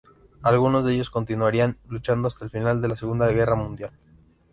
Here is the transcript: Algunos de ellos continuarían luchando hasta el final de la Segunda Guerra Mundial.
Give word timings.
Algunos 0.41 0.83
de 0.83 0.95
ellos 0.95 1.11
continuarían 1.11 1.77
luchando 1.87 2.27
hasta 2.27 2.43
el 2.43 2.49
final 2.49 2.81
de 2.81 2.87
la 2.87 2.95
Segunda 2.95 3.27
Guerra 3.27 3.53
Mundial. 3.55 3.91